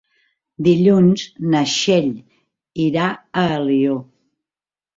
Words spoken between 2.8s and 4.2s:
irà a Alaior.